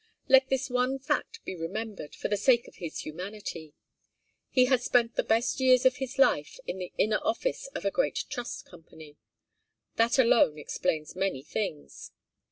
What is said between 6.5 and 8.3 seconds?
in the inner office of a great